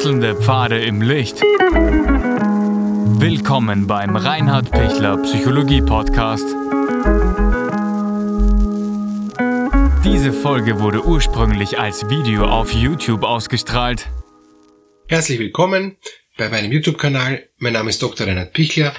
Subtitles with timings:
[0.00, 1.42] Wechselnde Pfade im Licht.
[3.20, 6.46] Willkommen beim Reinhard Pichler Psychologie Podcast.
[10.02, 14.08] Diese Folge wurde ursprünglich als Video auf YouTube ausgestrahlt.
[15.06, 15.98] Herzlich willkommen
[16.38, 17.50] bei meinem YouTube-Kanal.
[17.58, 18.26] Mein Name ist Dr.
[18.26, 18.94] Reinhard Pichler.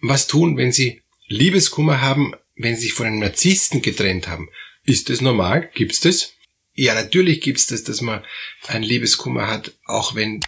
[0.00, 4.50] Was tun, wenn Sie Liebeskummer haben, wenn Sie sich von einem Narzissten getrennt haben?
[4.84, 5.68] Ist das normal?
[5.74, 6.33] Gibt's das?
[6.74, 8.24] Ja, natürlich gibt's das, dass man
[8.66, 10.40] ein Liebeskummer hat, auch wenn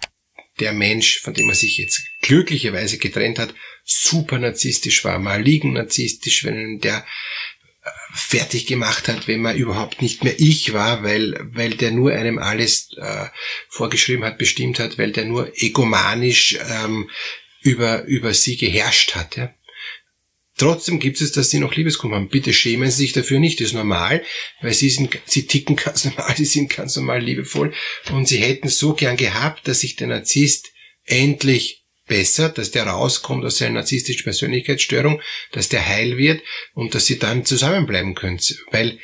[0.59, 3.55] der Mensch, von dem man sich jetzt glücklicherweise getrennt hat,
[3.85, 7.07] super narzisstisch war, mal liegen narzisstisch, wenn der
[7.85, 12.13] äh, fertig gemacht hat, wenn man überhaupt nicht mehr ich war, weil, weil der nur
[12.13, 13.27] einem alles äh,
[13.69, 17.09] vorgeschrieben hat, bestimmt hat, weil der nur egomanisch ähm,
[17.61, 19.37] über, über sie geherrscht hat.
[19.37, 19.55] Ja?
[20.59, 22.29] Trotzdem gibt es, dass sie noch Liebeskummer haben.
[22.29, 23.61] Bitte schämen Sie sich dafür nicht.
[23.61, 24.25] Das ist normal,
[24.63, 27.75] weil sie sind, sie ticken ganz normal, sie sind ganz normal liebevoll
[28.11, 30.73] und sie hätten so gern gehabt, dass sich der Narzisst
[31.05, 35.21] endlich bessert, dass der rauskommt aus seiner narzisstischen Persönlichkeitsstörung,
[35.53, 36.41] dass der heil wird
[36.73, 38.41] und dass sie dann zusammenbleiben können.
[38.71, 38.99] Weil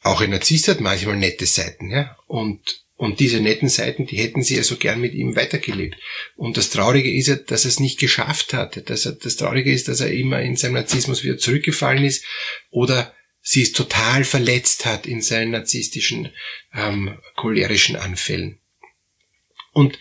[0.00, 2.16] auch ein Narzisst hat manchmal nette Seiten, ja.
[2.26, 5.98] Und und diese netten Seiten, die hätten sie ja so gern mit ihm weitergelebt.
[6.36, 8.88] Und das Traurige ist ja, dass er es nicht geschafft hat.
[8.88, 12.24] Dass er, das Traurige ist, dass er immer in seinem Narzissmus wieder zurückgefallen ist
[12.70, 16.30] oder sie es total verletzt hat in seinen narzisstischen,
[16.72, 18.58] ähm, cholerischen Anfällen.
[19.74, 19.98] Und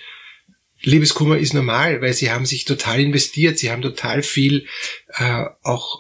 [0.80, 4.66] Liebeskummer ist normal, weil sie haben sich total investiert, sie haben total viel
[5.10, 6.00] äh, auch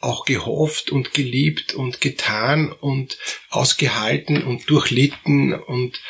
[0.00, 3.18] auch gehofft und geliebt und getan und
[3.50, 6.00] ausgehalten und durchlitten und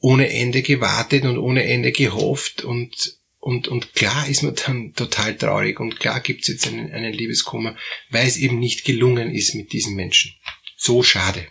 [0.00, 5.36] ohne Ende gewartet und ohne Ende gehofft und und, und klar ist man dann total
[5.36, 7.76] traurig und klar gibt's jetzt einen, einen Liebeskummer,
[8.10, 10.34] weil es eben nicht gelungen ist mit diesem Menschen.
[10.76, 11.46] So schade.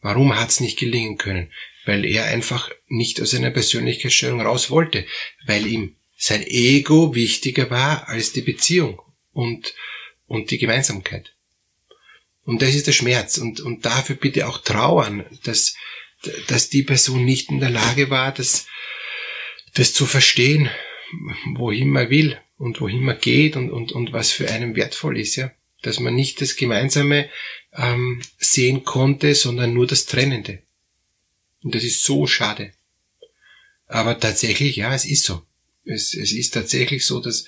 [0.00, 1.52] Warum hat's nicht gelingen können?
[1.84, 5.06] Weil er einfach nicht aus seiner Persönlichkeitsstörung raus wollte,
[5.44, 9.00] weil ihm sein Ego wichtiger war als die Beziehung.
[9.32, 9.74] Und
[10.30, 11.34] und die Gemeinsamkeit.
[12.44, 13.36] Und das ist der Schmerz.
[13.36, 15.74] Und, und dafür bitte auch trauern, dass,
[16.46, 18.68] dass die Person nicht in der Lage war, das,
[19.74, 20.70] das zu verstehen,
[21.56, 25.34] wohin man will und wohin man geht und, und, und was für einen wertvoll ist,
[25.34, 25.50] ja.
[25.82, 27.28] Dass man nicht das Gemeinsame
[27.72, 30.62] ähm, sehen konnte, sondern nur das Trennende.
[31.64, 32.72] Und das ist so schade.
[33.86, 35.42] Aber tatsächlich, ja, es ist so.
[35.84, 37.46] Es, es ist tatsächlich so, dass,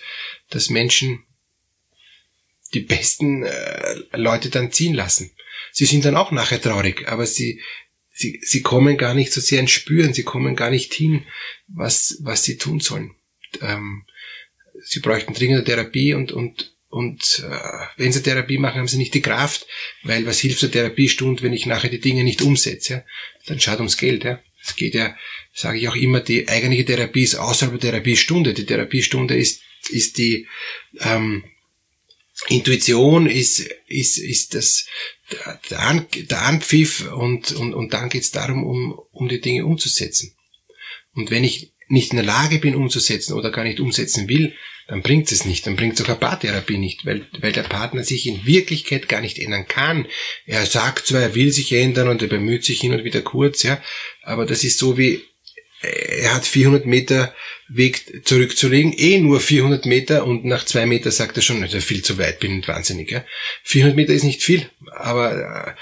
[0.50, 1.24] dass Menschen
[2.74, 5.30] die besten äh, Leute dann ziehen lassen.
[5.72, 7.60] Sie sind dann auch nachher traurig, aber sie,
[8.10, 11.24] sie, sie kommen gar nicht so sehr ins Spüren, sie kommen gar nicht hin,
[11.68, 13.14] was, was sie tun sollen.
[13.60, 14.04] Ähm,
[14.84, 19.14] sie bräuchten dringende Therapie und, und, und äh, wenn sie Therapie machen, haben sie nicht
[19.14, 19.66] die Kraft,
[20.02, 22.92] weil was hilft der Therapiestund, wenn ich nachher die Dinge nicht umsetze?
[22.92, 23.04] Ja?
[23.46, 24.24] Dann schaut ums Geld.
[24.24, 24.40] Ja?
[24.62, 25.16] Es geht ja,
[25.54, 28.54] sage ich auch immer, die eigentliche Therapie ist außerhalb der Therapiestunde.
[28.54, 30.46] Die Therapiestunde ist, ist die
[31.00, 31.44] ähm,
[32.48, 34.86] Intuition ist, ist, ist das,
[35.70, 39.64] der, An, der Anpfiff und, und, und dann geht es darum, um, um die Dinge
[39.64, 40.34] umzusetzen.
[41.14, 44.54] Und wenn ich nicht in der Lage bin umzusetzen oder gar nicht umsetzen will,
[44.88, 48.02] dann bringt es nicht, dann bringt es auch eine Paartherapie nicht, weil, weil der Partner
[48.02, 50.06] sich in Wirklichkeit gar nicht ändern kann.
[50.44, 53.62] Er sagt zwar, er will sich ändern und er bemüht sich hin und wieder kurz,
[53.62, 53.82] ja,
[54.22, 55.22] aber das ist so wie,
[56.22, 57.34] er hat 400 Meter
[57.68, 62.02] Weg zurückzulegen, eh nur 400 Meter und nach zwei Meter sagt er schon, ist viel
[62.02, 63.10] zu weit, bin wahnsinnig.
[63.10, 63.24] Ja?
[63.64, 65.74] 400 Meter ist nicht viel, aber äh,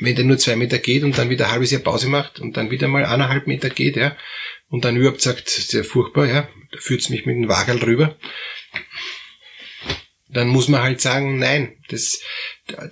[0.00, 2.56] wenn der nur zwei Meter geht und dann wieder ein halbes Jahr Pause macht und
[2.56, 4.16] dann wieder mal eineinhalb Meter geht, ja,
[4.68, 8.16] und dann überhaupt sagt, sehr furchtbar, ja, da führt's mich mit dem Wagel rüber,
[10.28, 12.20] dann muss man halt sagen, nein, das,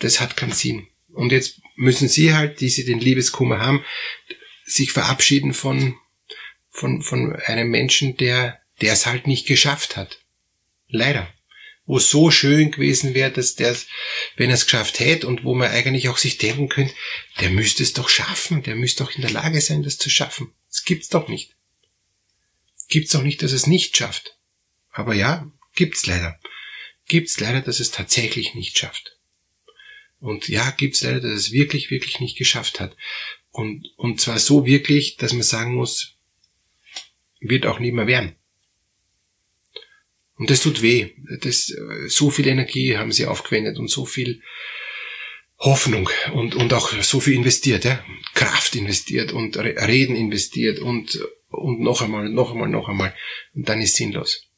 [0.01, 0.89] das hat keinen Sinn.
[1.13, 3.85] Und jetzt müssen sie halt, die sie den Liebeskummer haben,
[4.65, 5.95] sich verabschieden von,
[6.79, 10.21] von, von einem Menschen, der, der es halt nicht geschafft hat.
[10.89, 11.33] Leider.
[11.87, 13.75] Wo es so schön gewesen wäre, dass der,
[14.37, 16.95] wenn er es geschafft hätte und wo man eigentlich auch sich denken könnte,
[17.41, 20.53] der müsste es doch schaffen, der müsste doch in der Lage sein, das zu schaffen.
[20.69, 21.57] Das gibt's doch nicht.
[22.89, 24.37] Gibt's doch nicht, dass es nicht schafft.
[24.91, 26.39] Aber ja, gibt's leider.
[27.07, 29.17] Gibt's leider, dass es tatsächlich nicht schafft.
[30.21, 32.97] Und ja, gibt's leider, dass es wirklich, wirklich nicht geschafft hat.
[33.51, 36.18] Und, und zwar so wirklich, dass man sagen muss,
[37.41, 38.35] wird auch nie mehr werden.
[40.37, 41.11] Und das tut weh.
[41.41, 41.73] Das,
[42.07, 44.41] so viel Energie haben sie aufgewendet und so viel
[45.59, 48.05] Hoffnung und, und auch so viel investiert, ja?
[48.35, 53.15] Kraft investiert und Reden investiert und, und noch einmal, noch einmal, noch einmal.
[53.55, 54.49] Und dann ist sinnlos.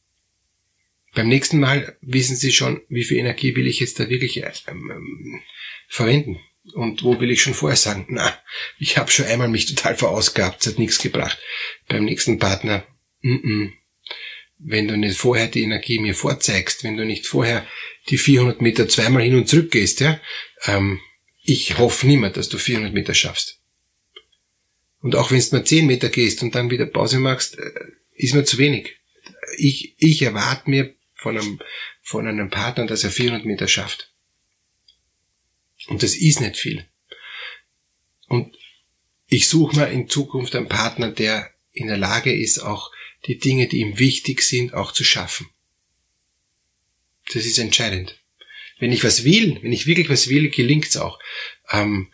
[1.15, 5.41] Beim nächsten Mal wissen Sie schon, wie viel Energie will ich jetzt da wirklich ähm,
[5.89, 6.39] verwenden
[6.71, 8.37] Und wo will ich schon vorher sagen, na,
[8.79, 11.39] ich habe schon einmal mich total verausgabt, es hat nichts gebracht.
[11.89, 12.87] Beim nächsten Partner,
[13.23, 13.73] mm -mm.
[14.59, 17.67] wenn du nicht vorher die Energie mir vorzeigst, wenn du nicht vorher
[18.09, 20.21] die 400 Meter zweimal hin und zurück gehst, ja,
[20.65, 21.01] ähm,
[21.43, 23.61] ich hoffe nimmer, dass du 400 Meter schaffst.
[25.01, 27.71] Und auch wenn du mal 10 Meter gehst und dann wieder Pause machst, äh,
[28.15, 28.97] ist mir zu wenig.
[29.57, 31.61] Ich, ich erwarte mir von einem,
[32.03, 34.10] von einem Partner, dass er 400 Meter schafft.
[35.89, 36.87] Und das ist nicht viel.
[38.29, 38.57] Und
[39.29, 42.91] ich suche mir in Zukunft einen Partner, der in der Lage ist, auch
[43.27, 45.49] die Dinge, die ihm wichtig sind, auch zu schaffen.
[47.33, 48.19] Das ist entscheidend.
[48.79, 51.19] Wenn ich was will, wenn ich wirklich was will, gelingt's auch.
[51.71, 52.09] Ähm,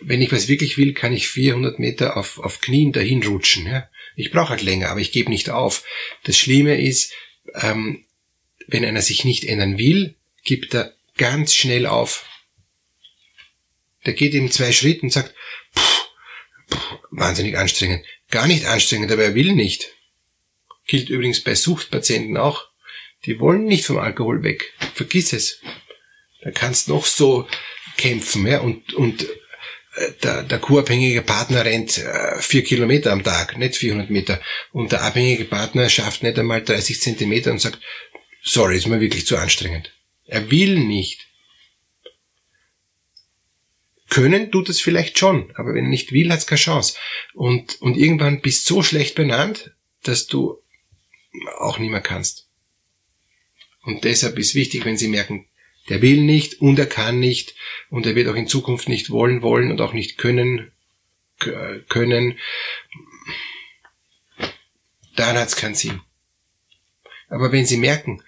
[0.00, 3.66] wenn ich was wirklich will, kann ich 400 Meter auf, auf Knien dahin rutschen.
[3.66, 3.88] Ja?
[4.14, 5.84] Ich brauche halt länger, aber ich gebe nicht auf.
[6.24, 7.12] Das Schlimme ist,
[7.54, 8.04] ähm,
[8.66, 12.26] wenn einer sich nicht ändern will, gibt er ganz schnell auf.
[14.06, 15.34] Der geht in zwei Schritte und sagt,
[15.76, 16.08] pff,
[16.70, 18.04] pff, wahnsinnig anstrengend.
[18.30, 19.88] Gar nicht anstrengend, aber er will nicht.
[20.86, 22.68] Gilt übrigens bei Suchtpatienten auch.
[23.24, 24.72] Die wollen nicht vom Alkohol weg.
[24.94, 25.60] Vergiss es.
[26.42, 27.46] Da kannst noch so
[27.96, 29.22] kämpfen, ja, und, und
[29.94, 34.40] äh, der, der kurabhängige Partner rennt äh, vier Kilometer am Tag, nicht 400 Meter.
[34.72, 37.78] Und der abhängige Partner schafft nicht einmal 30 Zentimeter und sagt,
[38.42, 39.92] sorry, ist mir wirklich zu anstrengend.
[40.26, 41.28] Er will nicht.
[44.12, 46.98] Können tut es vielleicht schon, aber wenn er nicht will, hat es keine Chance.
[47.32, 50.62] Und, und irgendwann bist du so schlecht benannt, dass du
[51.58, 52.46] auch nicht mehr kannst.
[53.84, 55.46] Und deshalb ist wichtig, wenn Sie merken,
[55.88, 57.54] der will nicht und er kann nicht
[57.88, 60.72] und er wird auch in Zukunft nicht wollen wollen und auch nicht können
[61.38, 62.38] können,
[65.16, 66.02] dann hat es keinen Sinn.
[67.30, 68.22] Aber wenn Sie merken,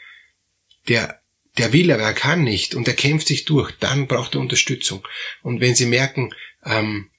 [0.88, 1.20] der,
[1.58, 5.06] der will, aber er kann nicht und er kämpft sich durch, dann braucht er Unterstützung.
[5.42, 6.34] Und wenn Sie merken,
[6.64, 7.10] ähm,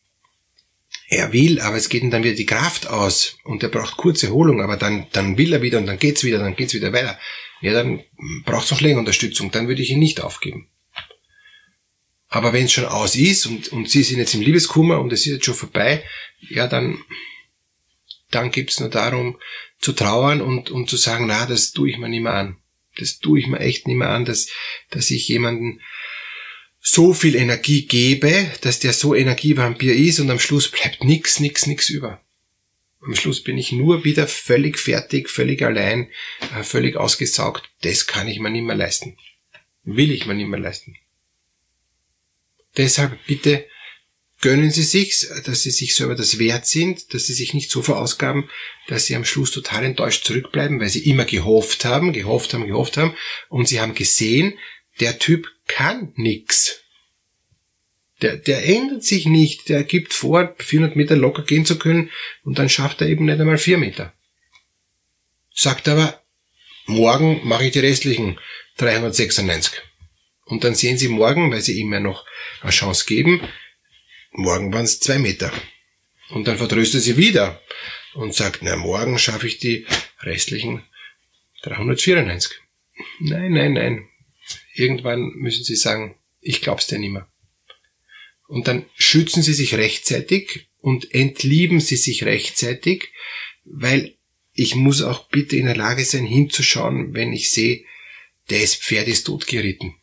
[1.08, 4.28] er will, aber es geht ihm dann wieder die Kraft aus und er braucht kurze
[4.28, 7.20] Erholung, aber dann, dann will er wieder und dann geht's wieder, dann geht's wieder weiter.
[7.62, 8.04] Ja, dann
[8.44, 10.70] braucht es noch länger Unterstützung, dann würde ich ihn nicht aufgeben.
[12.28, 15.22] Aber wenn es schon aus ist und, und Sie sind jetzt im Liebeskummer und es
[15.22, 16.04] ist jetzt schon vorbei,
[16.40, 16.98] ja, dann,
[18.32, 19.40] dann gibt's nur darum
[19.80, 22.58] zu trauern und, und zu sagen, na, das tue ich mir nicht mehr an.
[22.98, 24.50] Das tue ich mir echt nicht mehr an, dass,
[24.90, 25.82] dass ich jemanden
[26.80, 31.66] so viel Energie gebe, dass der so Energievampir ist und am Schluss bleibt nix, nix,
[31.66, 32.22] nix über.
[33.02, 36.10] Am Schluss bin ich nur wieder völlig fertig, völlig allein,
[36.56, 37.70] äh, völlig ausgesaugt.
[37.82, 39.18] Das kann ich mir nicht mehr leisten.
[39.84, 40.96] Will ich mir nicht mehr leisten.
[42.78, 43.66] Deshalb bitte
[44.46, 47.82] gönnen Sie sich's, dass Sie sich selber das wert sind, dass Sie sich nicht so
[47.82, 48.48] verausgaben,
[48.88, 52.98] dass Sie am Schluss total enttäuscht zurückbleiben, weil Sie immer gehofft haben, gehofft haben, gehofft
[52.98, 53.16] haben
[53.50, 54.54] und Sie haben gesehen,
[55.00, 56.84] der Typ kann nix.
[58.22, 59.68] Der, der ändert sich nicht.
[59.68, 62.12] Der gibt vor, 400 Meter locker gehen zu können
[62.44, 64.14] und dann schafft er eben nicht einmal 4 Meter.
[65.56, 66.22] Sagt aber,
[66.86, 68.40] morgen mache ich die restlichen
[68.78, 69.82] 396.
[70.46, 72.28] Und dann sehen Sie morgen, weil Sie ihm ja noch
[72.62, 73.42] eine Chance geben,
[74.38, 75.52] morgen waren es 2 Meter.
[76.30, 77.62] Und dann vertröstet sie wieder
[78.14, 79.86] und sagt, na, morgen schaffe ich die
[80.22, 80.84] restlichen
[81.64, 82.60] 394.
[83.20, 84.08] Nein, nein, nein.
[84.74, 87.28] Irgendwann müssen Sie sagen, ich glaub's dir nimmer.
[88.48, 93.10] Und dann schützen Sie sich rechtzeitig und entlieben Sie sich rechtzeitig,
[93.64, 94.16] weil
[94.54, 97.84] ich muss auch bitte in der Lage sein, hinzuschauen, wenn ich sehe,
[98.48, 99.96] ist Pferd ist tot geritten.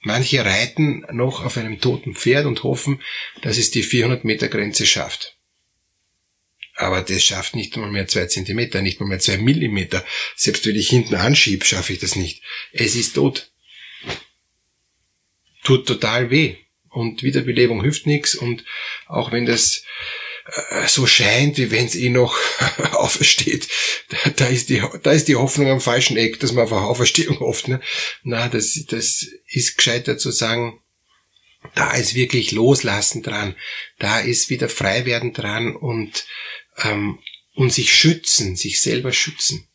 [0.00, 3.02] Manche reiten noch auf einem toten Pferd und hoffen,
[3.42, 5.36] dass es die 400 Meter Grenze schafft.
[6.76, 10.04] Aber das schafft nicht mal mehr zwei Zentimeter, nicht mal mehr zwei Millimeter.
[10.36, 12.42] Selbst wenn ich hinten anschiebe, schaffe ich das nicht.
[12.72, 13.50] Es ist tot.
[15.64, 16.56] Tut total weh.
[16.88, 18.36] Und Wiederbelebung hilft nichts.
[18.36, 18.64] Und
[19.06, 19.82] auch wenn das
[20.86, 22.36] so scheint, wie wenn es eh noch
[22.92, 23.68] aufersteht,
[24.08, 26.82] da, da, ist die, da ist die Hoffnung am falschen Eck, dass man auf eine
[26.82, 27.68] Auferstehung hofft.
[27.68, 27.80] Ne?
[28.22, 30.80] Na, das, das ist gescheiter zu sagen,
[31.74, 33.56] da ist wirklich Loslassen dran,
[33.98, 36.24] da ist wieder Freiwerden dran und
[36.82, 37.18] ähm,
[37.54, 39.66] und sich schützen, sich selber schützen,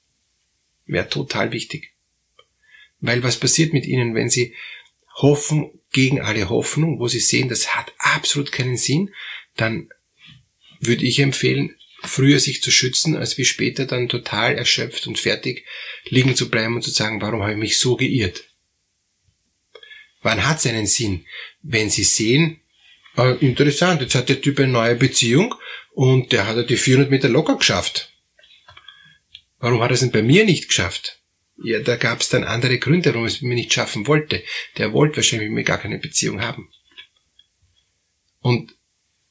[0.85, 1.91] wäre total wichtig.
[3.01, 4.55] Weil was passiert mit ihnen, wenn sie
[5.15, 9.13] hoffen gegen alle Hoffnung, wo sie sehen, das hat absolut keinen Sinn,
[9.57, 9.89] dann
[10.85, 15.65] würde ich empfehlen, früher sich zu schützen, als wie später dann total erschöpft und fertig
[16.05, 18.43] liegen zu bleiben und zu sagen, warum habe ich mich so geirrt?
[20.21, 21.25] Wann hat es einen Sinn?
[21.61, 22.61] Wenn Sie sehen,
[23.17, 25.55] äh, interessant, jetzt hat der Typ eine neue Beziehung
[25.93, 28.13] und der hat ja die 400 Meter locker geschafft.
[29.59, 31.21] Warum hat er es denn bei mir nicht geschafft?
[31.63, 34.43] Ja, da gab es dann andere Gründe, warum es mir nicht schaffen wollte.
[34.77, 36.69] Der wollte wahrscheinlich mit mir gar keine Beziehung haben.
[38.39, 38.75] Und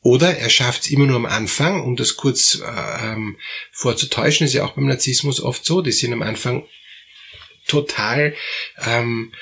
[0.02, 3.38] oder er schafft es immer nur am Anfang, um das kurz äh, ähm,
[3.71, 6.66] vorzutäuschen, ist ja auch beim Narzissmus oft so, die sind am Anfang
[7.66, 8.35] total
[8.85, 9.32] ähm,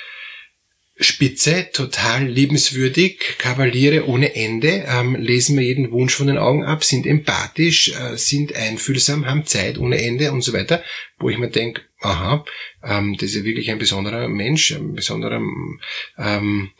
[1.01, 6.85] spitze, total liebenswürdig, Kavaliere ohne Ende, ähm, lesen mir jeden Wunsch von den Augen ab,
[6.85, 10.83] sind empathisch, äh, sind einfühlsam, haben Zeit ohne Ende und so weiter,
[11.19, 12.45] wo ich mir denke, aha,
[12.85, 15.41] ähm, das ist ja wirklich ein besonderer Mensch, ein besonderer,
[16.19, 16.71] ähm,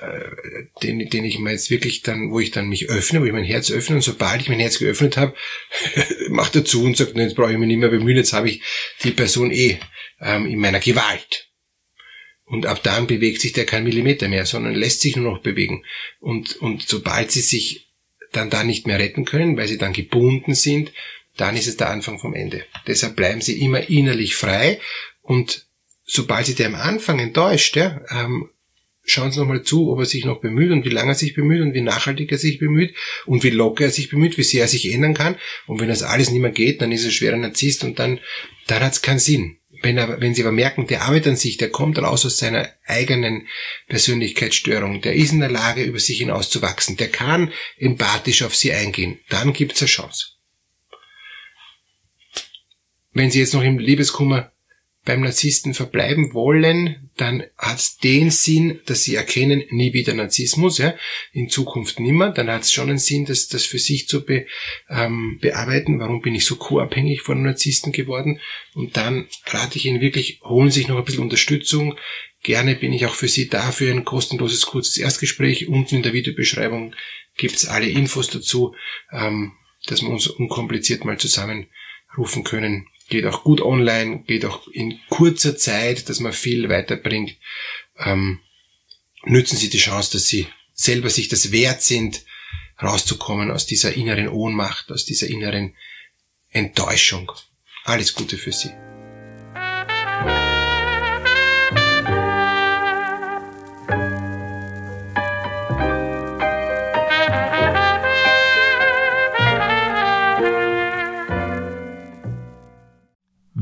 [0.00, 3.32] äh, den, den ich mir jetzt wirklich dann, wo ich dann mich öffne, wo ich
[3.32, 5.34] mein Herz öffne und sobald ich mein Herz geöffnet habe,
[6.30, 8.62] macht er zu und sagt, jetzt brauche ich mich nicht mehr bemühen, jetzt habe ich
[9.02, 9.78] die Person eh
[10.20, 11.46] ähm, in meiner Gewalt.
[12.46, 15.84] Und ab dann bewegt sich der kein Millimeter mehr, sondern lässt sich nur noch bewegen.
[16.20, 17.88] Und, und sobald sie sich
[18.32, 20.92] dann da nicht mehr retten können, weil sie dann gebunden sind,
[21.36, 22.64] dann ist es der Anfang vom Ende.
[22.86, 24.80] Deshalb bleiben sie immer innerlich frei
[25.22, 25.66] und
[26.04, 28.48] sobald sie der am Anfang enttäuscht, ja, ähm,
[29.06, 31.62] schauen Sie nochmal zu, ob er sich noch bemüht und wie lange er sich bemüht
[31.62, 34.68] und wie nachhaltig er sich bemüht und wie locker er sich bemüht, wie sehr er
[34.68, 35.36] sich ändern kann.
[35.66, 38.18] Und wenn das alles nicht mehr geht, dann ist er schwerer Narzisst und dann,
[38.66, 39.55] dann hat es keinen Sinn.
[39.82, 42.68] Wenn, er, wenn sie aber merken, der arbeitet an sich, der kommt raus aus seiner
[42.86, 43.48] eigenen
[43.88, 49.20] Persönlichkeitsstörung, der ist in der Lage, über sich hinauszuwachsen, der kann empathisch auf sie eingehen,
[49.28, 50.28] dann gibt's eine Chance.
[53.12, 54.52] Wenn sie jetzt noch im Liebeskummer
[55.06, 60.78] beim Narzissten verbleiben wollen, dann hat es den Sinn, dass sie erkennen, nie wieder Narzissmus,
[60.78, 60.94] ja,
[61.32, 62.30] in Zukunft nimmer.
[62.30, 64.46] Dann hat es schon einen Sinn, das, das für sich zu be,
[64.90, 66.00] ähm, bearbeiten.
[66.00, 68.40] Warum bin ich so co-abhängig von Narzissten geworden?
[68.74, 71.96] Und dann rate ich Ihnen wirklich, holen Sie sich noch ein bisschen Unterstützung.
[72.42, 75.68] Gerne bin ich auch für Sie da für ein kostenloses kurzes Erstgespräch.
[75.68, 76.94] Unten in der Videobeschreibung
[77.36, 78.74] gibt's alle Infos dazu,
[79.12, 79.52] ähm,
[79.86, 85.56] dass wir uns unkompliziert mal zusammenrufen können geht auch gut online, geht auch in kurzer
[85.56, 87.36] Zeit, dass man viel weiterbringt.
[87.98, 88.40] Ähm,
[89.24, 92.22] nützen Sie die Chance, dass Sie selber sich das wert sind,
[92.82, 95.74] rauszukommen aus dieser inneren Ohnmacht, aus dieser inneren
[96.50, 97.32] Enttäuschung.
[97.84, 98.70] Alles Gute für Sie.